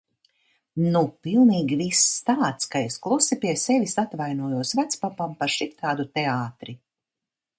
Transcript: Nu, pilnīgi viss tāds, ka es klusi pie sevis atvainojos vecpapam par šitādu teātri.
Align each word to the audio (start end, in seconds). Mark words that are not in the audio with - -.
Nu, 0.93 1.01
pilnīgi 1.27 1.75
viss 1.81 2.05
tāds, 2.29 2.71
ka 2.75 2.81
es 2.87 2.97
klusi 3.03 3.37
pie 3.45 3.53
sevis 3.65 3.95
atvainojos 4.05 4.73
vecpapam 4.79 5.39
par 5.43 5.55
šitādu 5.59 6.09
teātri. 6.19 6.79